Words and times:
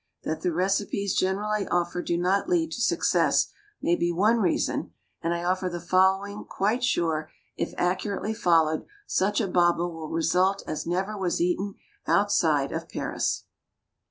That 0.23 0.41
the 0.41 0.51
recipes 0.51 1.13
generally 1.13 1.67
offered 1.67 2.07
do 2.07 2.17
not 2.17 2.49
lead 2.49 2.71
to 2.71 2.81
success 2.81 3.51
may 3.83 3.95
be 3.95 4.11
one 4.11 4.39
reason, 4.39 4.93
and 5.21 5.31
I 5.31 5.43
offer 5.43 5.69
the 5.69 5.79
following, 5.79 6.43
quite 6.43 6.83
sure, 6.83 7.29
if 7.55 7.75
accurately 7.77 8.33
followed, 8.33 8.87
such 9.05 9.39
a 9.39 9.47
baba 9.47 9.87
will 9.87 10.09
result 10.09 10.63
as 10.65 10.87
never 10.87 11.15
was 11.15 11.39
eaten 11.39 11.75
outside 12.07 12.71
of 12.71 12.89
Paris. 12.89 13.43